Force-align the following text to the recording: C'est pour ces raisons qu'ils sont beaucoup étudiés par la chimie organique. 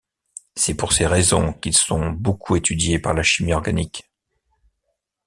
C'est 0.55 0.73
pour 0.73 0.93
ces 0.93 1.05
raisons 1.05 1.53
qu'ils 1.53 1.75
sont 1.77 2.09
beaucoup 2.09 2.55
étudiés 2.55 2.97
par 2.97 3.13
la 3.13 3.21
chimie 3.21 3.53
organique. 3.53 4.09